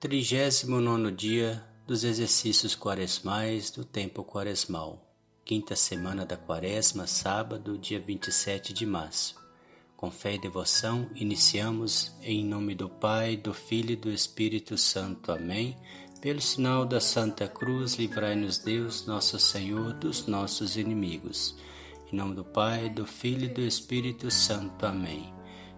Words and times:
39 0.00 1.10
dia 1.10 1.64
dos 1.84 2.04
exercícios 2.04 2.76
quaresmais 2.76 3.68
do 3.72 3.84
tempo 3.84 4.22
quaresmal, 4.22 5.04
quinta 5.44 5.74
semana 5.74 6.24
da 6.24 6.36
quaresma, 6.36 7.04
sábado, 7.08 7.76
dia 7.76 7.98
27 7.98 8.72
de 8.72 8.86
março. 8.86 9.34
Com 9.96 10.08
fé 10.08 10.36
e 10.36 10.40
devoção, 10.40 11.10
iniciamos 11.16 12.12
em 12.22 12.44
nome 12.44 12.76
do 12.76 12.88
Pai, 12.88 13.36
do 13.36 13.52
Filho 13.52 13.90
e 13.90 13.96
do 13.96 14.08
Espírito 14.08 14.78
Santo. 14.78 15.32
Amém. 15.32 15.76
Pelo 16.20 16.40
sinal 16.40 16.86
da 16.86 17.00
Santa 17.00 17.48
Cruz, 17.48 17.94
livrai-nos 17.94 18.58
Deus, 18.58 19.04
nosso 19.04 19.36
Senhor, 19.40 19.94
dos 19.94 20.28
nossos 20.28 20.76
inimigos. 20.76 21.56
Em 22.12 22.16
nome 22.16 22.36
do 22.36 22.44
Pai, 22.44 22.88
do 22.88 23.04
Filho 23.04 23.46
e 23.46 23.48
do 23.48 23.62
Espírito 23.62 24.30
Santo. 24.30 24.86
Amém. 24.86 25.37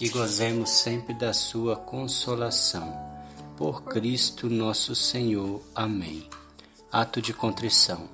e 0.00 0.08
gozemos 0.08 0.70
sempre 0.70 1.14
da 1.14 1.32
sua 1.32 1.76
consolação. 1.76 2.94
Por 3.56 3.84
Cristo 3.84 4.50
nosso 4.50 4.94
Senhor. 4.94 5.62
Amém. 5.74 6.28
Ato 6.92 7.22
de 7.22 7.32
contrição. 7.32 8.08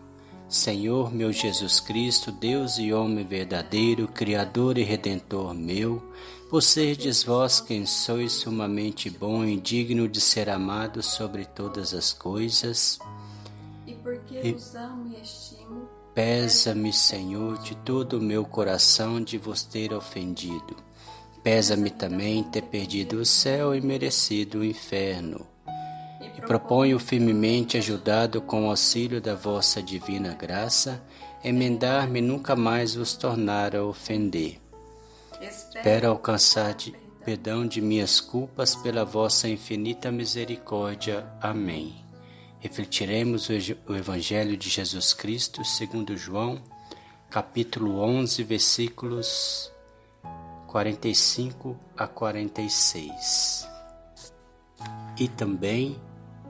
Senhor 0.49 1.13
meu 1.13 1.33
Jesus 1.33 1.81
Cristo, 1.81 2.31
Deus 2.31 2.79
e 2.79 2.93
homem 2.93 3.25
verdadeiro, 3.25 4.07
Criador 4.07 4.77
e 4.77 4.83
Redentor 4.83 5.55
meu, 5.55 6.03
por 6.51 6.63
serdes 6.63 7.23
vós 7.23 7.59
quem 7.59 7.87
sois 7.87 8.33
sumamente 8.33 9.09
bom 9.09 9.45
e 9.45 9.57
digno 9.57 10.07
de 10.07 10.21
ser 10.21 10.51
amado 10.51 11.03
sobre 11.03 11.47
todas 11.47 11.95
as 11.95 12.13
coisas. 12.13 12.99
E 13.87 13.95
porque 13.95 14.41
e 14.45 14.53
vos 14.53 14.75
amo 14.75 15.11
e 15.17 15.23
estimo, 15.23 15.89
pesa-me, 16.15 16.93
Senhor, 16.93 17.59
de 17.63 17.75
todo 17.77 18.19
o 18.19 18.23
meu 18.23 18.45
coração 18.45 19.23
de 19.23 19.39
vos 19.39 19.63
ter 19.63 19.95
ofendido 19.95 20.77
Pesa-me 21.43 21.91
também 21.91 22.45
ter 22.45 22.63
perdido 22.63 23.19
o 23.19 23.27
céu 23.27 23.75
e 23.75 23.81
merecido 23.81 24.61
o 24.61 24.65
inferno. 24.65 25.45
E 26.37 26.41
proponho 26.41 27.01
firmemente, 27.01 27.77
ajudado 27.77 28.41
com 28.41 28.67
o 28.67 28.71
auxílio 28.71 29.21
da 29.21 29.35
vossa 29.35 29.83
divina 29.83 30.35
graça, 30.35 31.03
emendar-me 31.43 32.21
nunca 32.21 32.55
mais 32.55 32.95
vos 32.95 33.15
tornar 33.15 33.75
a 33.75 33.85
ofender. 33.85 34.61
Espero 35.41 36.11
alcançar 36.11 36.75
de, 36.75 36.95
perdão 37.25 37.67
de 37.67 37.81
minhas 37.81 38.21
culpas 38.21 38.77
pela 38.77 39.05
vossa 39.05 39.49
infinita 39.49 40.13
misericórdia. 40.13 41.27
Amém. 41.41 41.97
Refletiremos 42.61 43.49
o 43.49 43.97
Evangelho 43.97 44.57
de 44.57 44.71
Jesus 44.71 45.13
Cristo 45.13 45.65
segundo 45.65 46.17
João, 46.17 46.63
capítulo 47.29 47.99
11, 47.99 48.45
versículos 48.45 49.72
45 50.73 51.79
a 51.95 52.07
46. 52.07 53.69
E 55.19 55.29
também 55.29 56.01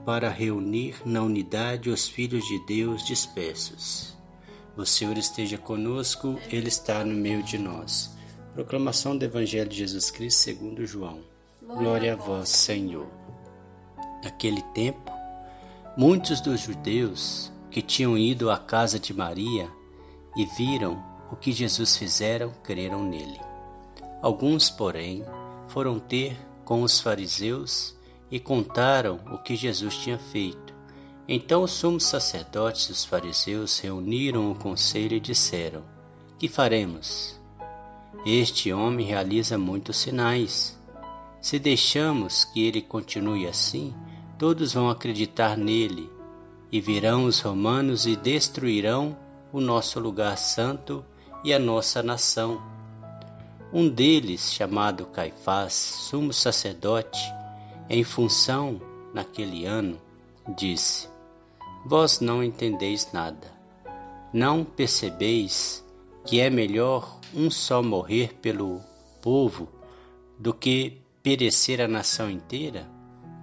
para 0.05 0.29
reunir 0.29 0.95
na 1.05 1.21
unidade 1.21 1.89
os 1.89 2.07
filhos 2.07 2.45
de 2.45 2.65
Deus 2.65 3.05
dispersos. 3.05 4.15
O 4.77 4.85
Senhor 4.85 5.17
esteja 5.17 5.57
conosco, 5.57 6.39
Ele 6.49 6.69
está 6.69 7.03
no 7.03 7.13
meio 7.13 7.43
de 7.43 7.57
nós. 7.57 8.15
Proclamação 8.53 9.17
do 9.17 9.25
Evangelho 9.25 9.69
de 9.69 9.75
Jesus 9.75 10.09
Cristo 10.09 10.39
segundo 10.39 10.85
João. 10.85 11.19
Glória 11.61 12.13
a 12.13 12.15
vós, 12.15 12.47
Senhor. 12.47 13.07
Naquele 14.23 14.61
tempo, 14.73 15.11
muitos 15.97 16.39
dos 16.39 16.61
judeus 16.61 17.51
que 17.69 17.81
tinham 17.81 18.17
ido 18.17 18.49
à 18.49 18.57
casa 18.57 18.97
de 18.97 19.13
Maria 19.13 19.69
e 20.37 20.45
viram 20.45 21.03
o 21.29 21.35
que 21.35 21.51
Jesus 21.51 21.97
fizeram, 21.97 22.53
creram 22.63 23.03
nele. 23.03 23.52
Alguns, 24.23 24.69
porém, 24.69 25.21
foram 25.67 25.99
ter 25.99 26.37
com 26.63 26.81
os 26.81 27.01
fariseus 27.01 27.93
e 28.31 28.39
contaram 28.39 29.19
o 29.29 29.37
que 29.37 29.53
Jesus 29.53 29.97
tinha 29.97 30.17
feito. 30.17 30.73
Então 31.27 31.61
os 31.61 31.71
sumos 31.71 32.05
sacerdotes 32.05 32.87
e 32.87 32.93
os 32.93 33.03
fariseus 33.03 33.77
reuniram 33.79 34.49
o 34.49 34.55
conselho 34.55 35.17
e 35.17 35.19
disseram: 35.19 35.83
Que 36.39 36.47
faremos? 36.47 37.37
Este 38.25 38.71
homem 38.71 39.05
realiza 39.05 39.57
muitos 39.57 39.97
sinais. 39.97 40.79
Se 41.41 41.59
deixamos 41.59 42.45
que 42.45 42.65
ele 42.65 42.81
continue 42.81 43.45
assim, 43.45 43.93
todos 44.39 44.73
vão 44.73 44.89
acreditar 44.89 45.57
nele, 45.57 46.09
e 46.71 46.79
virão 46.79 47.25
os 47.25 47.41
romanos 47.41 48.05
e 48.05 48.15
destruirão 48.15 49.17
o 49.51 49.59
nosso 49.59 49.99
lugar 49.99 50.37
santo 50.37 51.03
e 51.43 51.53
a 51.53 51.59
nossa 51.59 52.01
nação 52.01 52.72
um 53.73 53.89
deles, 53.89 54.53
chamado 54.53 55.07
Caifás, 55.07 55.73
sumo 55.73 56.31
sacerdote, 56.31 57.19
em 57.89 58.03
função 58.03 58.79
naquele 59.11 59.65
ano, 59.65 59.99
disse: 60.55 61.09
Vós 61.83 62.19
não 62.19 62.43
entendeis 62.43 63.11
nada. 63.11 63.51
Não 64.31 64.63
percebeis 64.63 65.83
que 66.23 66.39
é 66.39 66.51
melhor 66.51 67.19
um 67.33 67.49
só 67.49 67.81
morrer 67.81 68.35
pelo 68.35 68.79
povo 69.23 69.67
do 70.37 70.53
que 70.53 71.01
perecer 71.23 71.81
a 71.81 71.87
nação 71.87 72.29
inteira? 72.29 72.87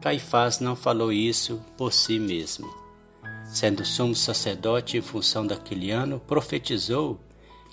Caifás 0.01 0.61
não 0.61 0.77
falou 0.77 1.13
isso 1.13 1.61
por 1.77 1.93
si 1.93 2.21
mesmo. 2.21 2.73
Sendo 3.47 3.85
sumo 3.85 4.15
sacerdote 4.15 4.97
em 4.97 5.03
função 5.03 5.45
daquele 5.45 5.91
ano, 5.91 6.21
profetizou 6.21 7.19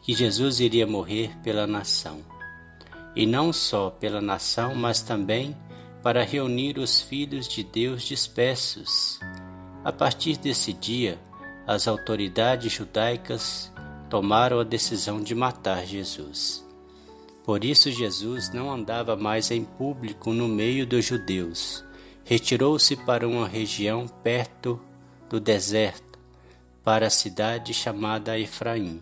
que 0.01 0.13
Jesus 0.13 0.59
iria 0.59 0.87
morrer 0.87 1.37
pela 1.43 1.67
nação 1.67 2.36
e 3.17 3.25
não 3.25 3.51
só 3.51 3.89
pela 3.89 4.21
nação, 4.21 4.75
mas 4.75 5.01
também 5.01 5.57
para 6.03 6.23
reunir 6.23 6.77
os 6.77 7.01
filhos 7.01 7.47
de 7.47 7.63
Deus 7.63 8.03
dispersos. 8.03 9.19
A 9.83 9.91
partir 9.91 10.37
desse 10.37 10.71
dia, 10.71 11.17
as 11.65 11.87
autoridades 11.87 12.71
judaicas 12.71 13.73
tomaram 14.07 14.59
a 14.59 14.63
decisão 14.63 15.19
de 15.19 15.33
matar 15.33 15.83
Jesus. 15.83 16.63
Por 17.43 17.65
isso, 17.65 17.91
Jesus 17.91 18.53
não 18.53 18.71
andava 18.71 19.15
mais 19.15 19.49
em 19.49 19.65
público 19.65 20.31
no 20.31 20.47
meio 20.47 20.85
dos 20.85 21.03
judeus. 21.03 21.83
Retirou-se 22.23 22.95
para 22.97 23.27
uma 23.27 23.47
região 23.47 24.05
perto 24.21 24.79
do 25.27 25.39
deserto, 25.39 26.19
para 26.83 27.07
a 27.07 27.09
cidade 27.09 27.73
chamada 27.73 28.37
Efraim. 28.37 29.01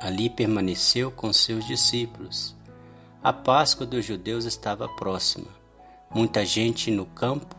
Ali 0.00 0.28
permaneceu 0.28 1.12
com 1.12 1.32
seus 1.32 1.64
discípulos. 1.68 2.53
A 3.24 3.32
Páscoa 3.32 3.86
dos 3.86 4.04
judeus 4.04 4.44
estava 4.44 4.86
próxima. 4.86 5.46
Muita 6.14 6.44
gente 6.44 6.90
no 6.90 7.06
campo 7.06 7.56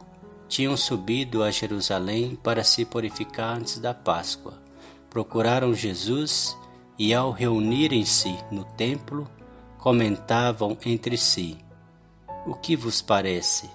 tinham 0.48 0.78
subido 0.78 1.42
a 1.42 1.50
Jerusalém 1.50 2.36
para 2.36 2.64
se 2.64 2.86
purificar 2.86 3.58
antes 3.58 3.80
da 3.80 3.92
Páscoa. 3.92 4.62
Procuraram 5.10 5.74
Jesus 5.74 6.56
e, 7.00 7.16
ao 7.16 7.32
reunirem-se 7.32 8.38
no 8.52 8.64
templo, 8.64 9.28
comentavam 9.80 10.78
entre 10.86 11.18
si: 11.18 11.58
O 12.46 12.54
que 12.54 12.76
vos 12.76 13.02
parece? 13.02 13.68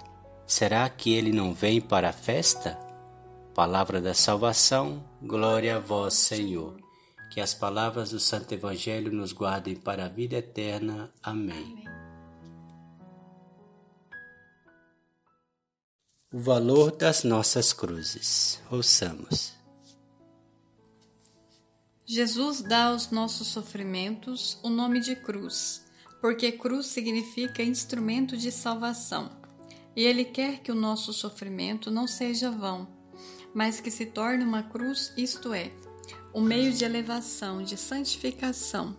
Será 0.46 0.88
que 0.88 1.12
ele 1.12 1.32
não 1.32 1.52
vem 1.52 1.80
para 1.80 2.10
a 2.10 2.12
festa? 2.12 2.78
Palavra 3.52 4.00
da 4.00 4.14
salvação, 4.14 5.02
glória 5.20 5.74
a 5.74 5.80
vós, 5.80 6.14
Senhor. 6.14 6.89
Que 7.30 7.40
as 7.40 7.54
palavras 7.54 8.10
do 8.10 8.18
Santo 8.18 8.52
Evangelho 8.52 9.12
nos 9.12 9.32
guardem 9.32 9.76
para 9.76 10.06
a 10.06 10.08
vida 10.08 10.36
eterna. 10.36 11.12
Amém. 11.22 11.84
O 16.32 16.38
valor 16.38 16.90
das 16.90 17.22
nossas 17.22 17.72
cruzes. 17.72 18.60
Ouçamos. 18.70 19.52
Jesus 22.04 22.60
dá 22.60 22.86
aos 22.86 23.12
nossos 23.12 23.46
sofrimentos 23.46 24.58
o 24.64 24.68
nome 24.68 24.98
de 24.98 25.14
cruz, 25.14 25.84
porque 26.20 26.50
cruz 26.50 26.86
significa 26.86 27.62
instrumento 27.62 28.36
de 28.36 28.50
salvação. 28.50 29.30
E 29.94 30.04
Ele 30.04 30.24
quer 30.24 30.58
que 30.58 30.72
o 30.72 30.74
nosso 30.74 31.12
sofrimento 31.12 31.88
não 31.88 32.08
seja 32.08 32.50
vão, 32.50 32.88
mas 33.54 33.80
que 33.80 33.92
se 33.92 34.06
torne 34.06 34.42
uma 34.42 34.64
cruz, 34.64 35.12
isto 35.16 35.54
é, 35.54 35.70
o 36.32 36.40
meio 36.40 36.72
de 36.72 36.84
elevação, 36.84 37.62
de 37.62 37.76
santificação. 37.76 38.96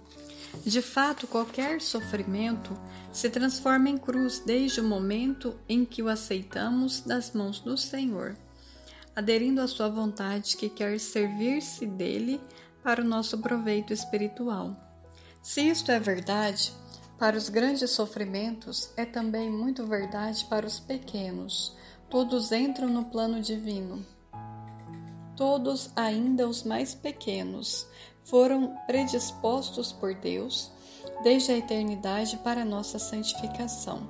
De 0.66 0.82
fato, 0.82 1.28
qualquer 1.28 1.82
sofrimento 1.82 2.78
se 3.12 3.30
transforma 3.30 3.90
em 3.90 3.98
cruz 3.98 4.40
desde 4.46 4.82
o 4.82 4.84
momento 4.84 5.58
em 5.68 5.86
que 5.86 6.04
o 6.04 6.10
aceitamos 6.10 7.02
das 7.02 7.32
mãos 7.32 7.60
do 7.60 7.78
Senhor. 7.78 8.36
aderindo 9.16 9.62
à 9.62 9.68
sua 9.68 9.90
vontade 9.90 10.56
que 10.56 10.70
quer 10.70 11.00
servir-se 11.00 11.86
dele 11.86 12.40
para 12.84 13.02
o 13.02 13.08
nosso 13.08 13.38
proveito 13.38 13.94
espiritual. 13.94 14.76
Se 15.42 15.62
isto 15.62 15.92
é 15.92 16.00
verdade, 16.00 16.74
para 17.20 17.38
os 17.38 17.50
grandes 17.50 17.92
sofrimentos 17.92 18.90
é 18.96 19.06
também 19.06 19.50
muito 19.50 19.86
verdade 19.86 20.46
para 20.46 20.66
os 20.66 20.80
pequenos. 20.80 21.76
Todos 22.10 22.52
entram 22.52 22.88
no 22.88 23.06
plano 23.06 23.42
divino. 23.42 24.06
Todos, 25.42 25.90
ainda 25.96 26.48
os 26.48 26.62
mais 26.62 26.94
pequenos, 26.94 27.88
foram 28.24 28.78
predispostos 28.86 29.92
por 29.92 30.14
Deus 30.14 30.72
desde 31.24 31.52
a 31.52 31.58
eternidade 31.58 32.38
para 32.44 32.64
nossa 32.64 33.00
santificação. 33.00 34.08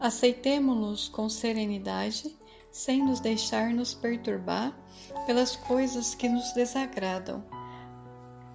Aceitemo-los 0.00 1.08
com 1.08 1.28
serenidade, 1.28 2.36
sem 2.72 3.00
nos 3.00 3.20
deixar 3.20 3.72
nos 3.72 3.94
perturbar 3.94 4.76
pelas 5.24 5.54
coisas 5.54 6.16
que 6.16 6.28
nos 6.28 6.52
desagradam. 6.52 7.44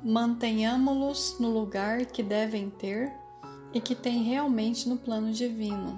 Mantenhamo-los 0.03 1.37
no 1.39 1.49
lugar 1.49 2.05
que 2.07 2.21
devem 2.21 2.69
ter 2.71 3.09
e 3.73 3.79
que 3.79 3.95
têm 3.95 4.21
realmente 4.21 4.89
no 4.89 4.97
plano 4.97 5.31
divino, 5.31 5.97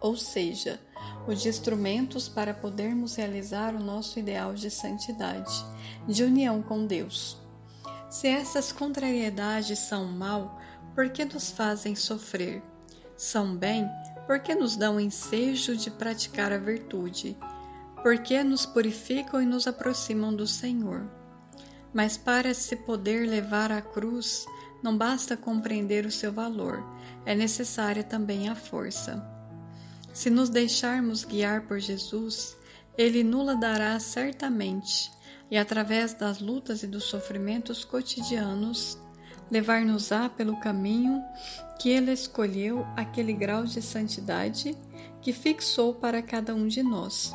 ou 0.00 0.16
seja, 0.16 0.78
os 1.26 1.44
instrumentos 1.44 2.28
para 2.28 2.54
podermos 2.54 3.16
realizar 3.16 3.74
o 3.74 3.82
nosso 3.82 4.18
ideal 4.18 4.54
de 4.54 4.70
santidade, 4.70 5.64
de 6.06 6.24
união 6.24 6.62
com 6.62 6.86
Deus. 6.86 7.36
Se 8.08 8.26
essas 8.26 8.72
contrariedades 8.72 9.78
são 9.78 10.06
mal, 10.06 10.58
por 10.94 11.10
que 11.10 11.24
nos 11.24 11.50
fazem 11.50 11.94
sofrer? 11.94 12.62
São 13.16 13.54
bem, 13.54 13.88
porque 14.26 14.54
nos 14.54 14.76
dão 14.76 14.98
ensejo 14.98 15.76
de 15.76 15.90
praticar 15.90 16.52
a 16.52 16.58
virtude, 16.58 17.36
porque 18.02 18.42
nos 18.42 18.66
purificam 18.66 19.40
e 19.40 19.46
nos 19.46 19.66
aproximam 19.66 20.34
do 20.34 20.46
Senhor. 20.46 21.08
Mas 21.92 22.16
para 22.16 22.54
se 22.54 22.76
poder 22.76 23.28
levar 23.28 23.70
à 23.70 23.80
cruz, 23.80 24.44
não 24.82 24.96
basta 24.96 25.36
compreender 25.36 26.06
o 26.06 26.10
seu 26.10 26.32
valor, 26.32 26.82
é 27.26 27.34
necessária 27.34 28.02
também 28.02 28.48
a 28.48 28.54
força. 28.54 29.39
Se 30.12 30.28
nos 30.28 30.48
deixarmos 30.48 31.24
guiar 31.24 31.62
por 31.62 31.78
Jesus, 31.78 32.56
Ele 32.98 33.22
nula 33.22 33.54
dará 33.54 33.98
certamente 34.00 35.10
e, 35.50 35.56
através 35.56 36.14
das 36.14 36.40
lutas 36.40 36.82
e 36.82 36.86
dos 36.86 37.04
sofrimentos 37.04 37.84
cotidianos, 37.84 38.98
levar-nos-á 39.50 40.28
pelo 40.28 40.58
caminho 40.60 41.22
que 41.78 41.88
Ele 41.88 42.12
escolheu, 42.12 42.86
aquele 42.96 43.32
grau 43.32 43.64
de 43.64 43.80
santidade 43.80 44.76
que 45.22 45.32
fixou 45.32 45.94
para 45.94 46.22
cada 46.22 46.54
um 46.54 46.66
de 46.66 46.82
nós. 46.82 47.34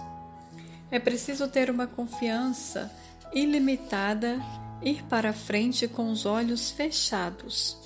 É 0.92 1.00
preciso 1.00 1.48
ter 1.48 1.69
uma 1.69 1.88
confiança 1.88 2.92
ilimitada, 3.33 4.39
ir 4.81 5.04
para 5.04 5.33
frente 5.33 5.88
com 5.88 6.12
os 6.12 6.25
olhos 6.25 6.72
fechados, 6.72 7.77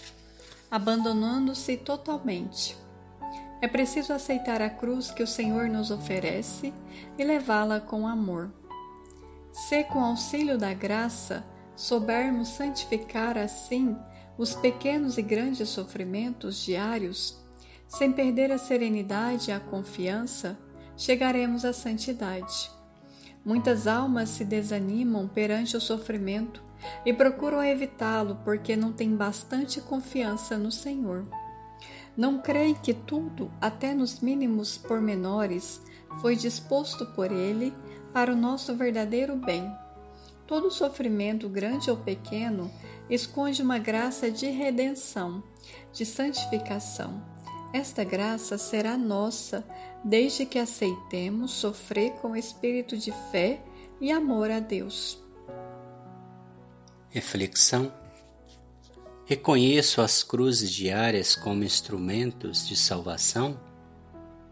abandonando-se 0.70 1.78
totalmente. 1.78 2.76
É 3.62 3.68
preciso 3.68 4.14
aceitar 4.14 4.62
a 4.62 4.70
cruz 4.70 5.12
que 5.12 5.22
o 5.22 5.28
Senhor 5.28 5.68
nos 5.68 5.92
oferece 5.92 6.74
e 7.18 7.24
levá-la 7.24 7.80
com 7.80 8.08
amor. 8.08 8.52
Se 9.52 9.84
com 9.84 10.04
auxílio 10.04 10.58
da 10.58 10.74
graça 10.74 11.44
soubermos 11.76 12.50
santificar 12.50 13.38
assim 13.38 13.98
os 14.38 14.56
pequenos 14.56 15.18
e 15.18 15.22
grandes 15.22 15.68
sofrimentos 15.68 16.64
diários, 16.64 17.38
sem 17.88 18.12
perder 18.12 18.52
a 18.52 18.58
serenidade 18.58 19.50
e 19.50 19.54
a 19.54 19.60
confiança, 19.60 20.58
chegaremos 20.96 21.66
à 21.66 21.74
santidade. 21.74 22.72
Muitas 23.44 23.88
almas 23.88 24.30
se 24.30 24.46
desanimam 24.46 25.28
perante 25.28 25.76
o 25.76 25.82
sofrimento 25.82 26.64
e 27.06 27.12
procuram 27.12 27.64
evitá-lo 27.64 28.38
porque 28.46 28.76
não 28.76 28.94
têm 28.94 29.16
bastante 29.16 29.82
confiança 29.82 30.58
no 30.58 30.72
Senhor. 30.72 31.28
Não 32.20 32.38
creem 32.38 32.76
que 32.76 32.94
tudo, 32.94 33.50
até 33.62 33.94
nos 33.94 34.20
mínimos 34.20 34.78
pormenores, 34.78 35.82
foi 36.20 36.36
disposto 36.36 37.06
por 37.14 37.32
Ele 37.32 37.74
para 38.12 38.34
o 38.34 38.36
nosso 38.36 38.76
verdadeiro 38.76 39.38
bem. 39.38 39.74
Todo 40.46 40.70
sofrimento, 40.70 41.48
grande 41.48 41.90
ou 41.90 41.96
pequeno, 41.96 42.70
esconde 43.10 43.62
uma 43.62 43.80
graça 43.80 44.30
de 44.30 44.48
redenção, 44.48 45.42
de 45.94 46.06
santificação. 46.06 47.24
Esta 47.74 48.04
graça 48.04 48.58
será 48.58 48.98
nossa 48.98 49.64
desde 50.04 50.46
que 50.46 50.60
aceitemos 50.60 51.52
sofrer 51.52 52.16
com 52.16 52.36
espírito 52.36 52.98
de 52.98 53.14
fé 53.32 53.64
e 54.02 54.12
amor 54.12 54.52
a 54.52 54.60
Deus. 54.60 55.24
Reflexão 57.10 57.94
Reconheço 59.30 60.02
as 60.02 60.24
cruzes 60.24 60.72
diárias 60.72 61.36
como 61.36 61.64
instrumentos 61.64 62.68
de 62.68 62.76
salvação? 62.76 63.60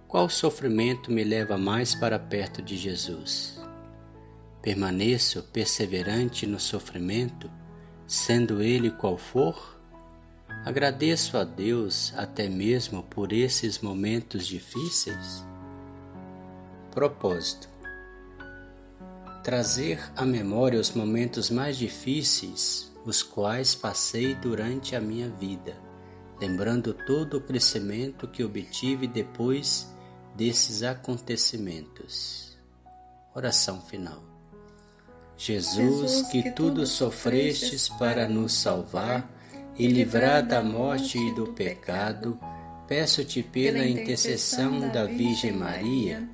Qual 0.08 0.30
sofrimento 0.30 1.12
me 1.12 1.24
leva 1.24 1.58
mais 1.58 1.96
para 1.96 2.20
perto 2.20 2.62
de 2.62 2.78
Jesus? 2.78 3.60
Permaneço 4.62 5.42
perseverante 5.52 6.46
no 6.46 6.60
sofrimento, 6.60 7.50
sendo 8.06 8.62
ele 8.62 8.92
qual 8.92 9.18
for? 9.18 9.82
Agradeço 10.64 11.40
a 11.40 11.44
Deus 11.44 12.14
até 12.16 12.48
mesmo 12.48 13.02
por 13.02 13.34
esses 13.34 13.80
momentos 13.80 14.46
difíceis? 14.46 15.44
Propósito: 16.92 17.68
Trazer 19.44 20.00
à 20.16 20.24
memória 20.24 20.80
os 20.80 20.92
momentos 20.92 21.50
mais 21.50 21.78
difíceis 21.78 22.96
os 23.08 23.24
quais 23.24 23.74
passei 23.74 24.36
durante 24.36 24.94
a 24.94 25.00
minha 25.00 25.30
vida, 25.30 25.78
lembrando 26.42 26.94
todo 26.94 27.38
o 27.38 27.42
crescimento 27.42 28.28
que 28.28 28.44
obtive 28.44 29.08
depois 29.08 29.90
desses 30.36 30.84
acontecimentos. 30.84 32.58
Oração 33.34 33.80
final. 33.80 34.22
Jesus, 35.38 36.24
que 36.24 36.52
tudo 36.52 36.86
sofrestes 36.86 37.88
para 37.88 38.28
nos 38.28 38.52
salvar 38.52 39.32
e 39.78 39.88
livrar 39.88 40.46
da 40.46 40.62
morte 40.62 41.18
e 41.18 41.34
do 41.34 41.54
pecado, 41.54 42.38
peço-te 42.90 43.42
pela 43.42 43.86
intercessão 43.86 44.90
da 44.90 45.06
Virgem 45.06 45.54
Maria, 45.54 46.28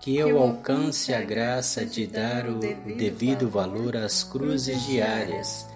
que 0.00 0.16
eu 0.16 0.38
alcance 0.38 1.12
a 1.12 1.20
graça 1.20 1.84
de 1.84 2.06
dar 2.06 2.48
o 2.48 2.60
devido 2.96 3.50
valor 3.50 3.94
às 3.94 4.24
cruzes 4.24 4.86
diárias 4.86 5.73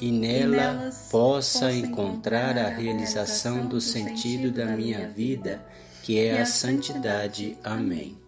e 0.00 0.10
nela 0.10 0.90
possa 1.10 1.72
encontrar 1.72 2.58
a 2.58 2.68
realização 2.68 3.66
do 3.66 3.80
sentido 3.80 4.50
da 4.50 4.66
minha 4.66 5.08
vida, 5.08 5.64
que 6.02 6.18
é 6.18 6.40
a 6.40 6.46
santidade. 6.46 7.56
Amém. 7.64 8.18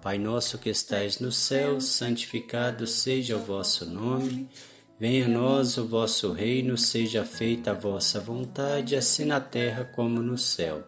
Pai 0.00 0.18
nosso 0.18 0.56
que 0.56 0.70
estais 0.70 1.18
no 1.18 1.32
céu, 1.32 1.80
santificado 1.80 2.86
seja 2.86 3.36
o 3.36 3.40
vosso 3.40 3.84
nome. 3.84 4.48
Venha 4.98 5.26
a 5.26 5.28
nós 5.28 5.76
o 5.78 5.86
vosso 5.86 6.32
reino, 6.32 6.76
seja 6.78 7.24
feita 7.24 7.72
a 7.72 7.74
vossa 7.74 8.20
vontade, 8.20 8.94
assim 8.94 9.24
na 9.24 9.40
terra 9.40 9.84
como 9.84 10.22
no 10.22 10.38
céu. 10.38 10.84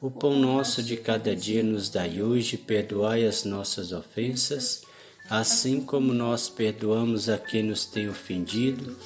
O 0.00 0.10
pão 0.10 0.38
nosso 0.38 0.82
de 0.82 0.96
cada 0.96 1.34
dia 1.34 1.62
nos 1.62 1.88
dai 1.88 2.20
hoje, 2.20 2.56
perdoai 2.56 3.24
as 3.24 3.44
nossas 3.44 3.92
ofensas, 3.92 4.82
assim 5.30 5.80
como 5.80 6.12
nós 6.12 6.48
perdoamos 6.48 7.28
a 7.28 7.38
quem 7.38 7.62
nos 7.62 7.86
tem 7.86 8.08
ofendido 8.08 8.96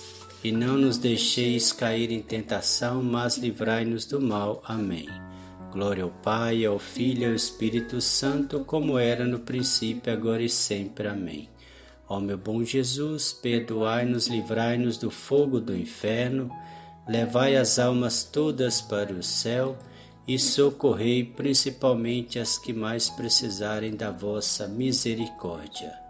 e 0.43 0.51
não 0.51 0.77
nos 0.77 0.97
deixeis 0.97 1.73
cair 1.73 2.11
em 2.11 2.23
tentação, 2.23 3.03
mas 3.03 3.37
livrai-nos 3.37 4.07
do 4.07 4.21
mal. 4.21 4.63
Amém. 4.65 5.07
Glória 5.71 6.03
ao 6.03 6.11
Pai, 6.11 6.65
ao 6.65 6.79
Filho 6.79 7.23
e 7.23 7.27
ao 7.27 7.35
Espírito 7.35 8.01
Santo, 8.01 8.65
como 8.65 8.99
era 8.99 9.25
no 9.25 9.41
princípio, 9.41 10.13
agora 10.13 10.43
e 10.43 10.49
sempre. 10.49 11.07
Amém. 11.07 11.49
Ó 12.09 12.19
meu 12.19 12.37
bom 12.37 12.65
Jesus, 12.65 13.33
perdoai-nos, 13.33 14.27
livrai-nos 14.27 14.97
do 14.97 15.11
fogo 15.11 15.61
do 15.61 15.77
inferno, 15.77 16.51
levai 17.07 17.57
as 17.57 17.79
almas 17.79 18.25
todas 18.25 18.81
para 18.81 19.13
o 19.13 19.23
céu 19.23 19.79
e 20.27 20.39
socorrei 20.39 21.25
principalmente 21.25 22.39
as 22.39 22.59
que 22.59 22.73
mais 22.73 23.09
precisarem 23.09 23.95
da 23.95 24.11
vossa 24.11 24.67
misericórdia. 24.67 26.10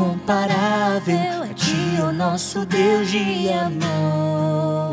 Incomparável, 0.00 1.42
a 1.42 1.54
ti, 1.54 2.00
o 2.00 2.10
nosso 2.12 2.64
Deus 2.64 3.10
de 3.10 3.50
amor. 3.50 4.90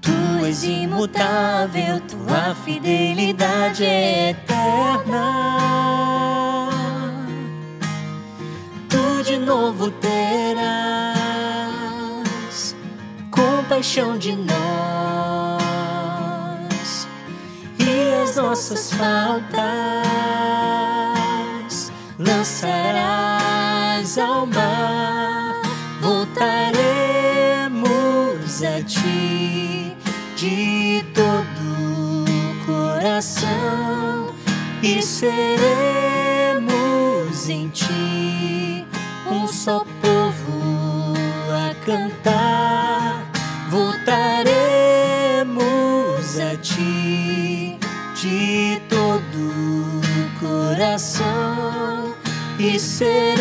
Tu 0.00 0.44
és 0.46 0.62
imutável, 0.62 2.00
tua 2.00 2.54
fidelidade 2.64 3.84
é 3.84 4.30
eterna. 4.30 5.50
Tu 8.88 9.24
de 9.24 9.38
novo 9.38 9.90
terás 9.90 10.22
compaixão 13.30 14.16
de 14.16 14.36
nós 14.36 14.52
e 17.78 18.22
as 18.22 18.36
nossas 18.36 18.92
faltas 18.92 20.41
lançarás 22.42 24.18
ao 24.18 24.44
mar. 24.46 25.62
Voltaremos 26.00 26.42
a 28.64 28.82
ti 28.82 29.96
de 30.36 31.04
todo 31.14 32.24
o 32.26 32.66
coração 32.66 34.34
e 34.82 35.00
seremos 35.00 35.38
em 37.48 37.68
ti 37.68 38.84
um 39.30 39.46
só 39.46 39.86
povo 40.02 41.14
a 41.48 41.72
cantar. 41.86 43.24
Voltaremos 43.70 45.20
a 46.40 46.56
ti 46.56 47.78
de 48.16 48.82
todo 48.88 49.38
o 49.38 50.02
coração 50.40 51.51
seremos 52.82 53.32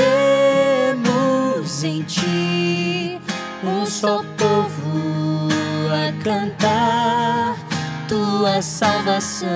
em 1.83 2.03
ti 2.03 3.19
um 3.63 3.85
só 3.85 4.23
povo 4.37 5.49
a 5.91 6.11
cantar 6.23 7.55
tua 8.07 8.61
salvação. 8.61 9.49